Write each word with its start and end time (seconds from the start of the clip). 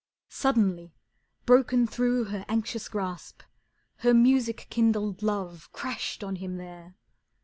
Suddenly, 0.29 0.95
broken 1.45 1.85
through 1.85 2.23
her 2.23 2.43
anxious 2.49 2.89
grasp, 2.89 3.43
Her 3.97 4.15
music 4.15 4.65
kindled 4.71 5.21
love 5.21 5.69
crashed 5.73 6.23
on 6.23 6.37
him 6.37 6.57
there. 6.57 6.95